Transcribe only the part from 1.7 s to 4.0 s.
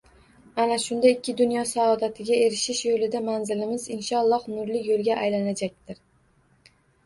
saodatiga erishish yo‘lidagi manzilimiz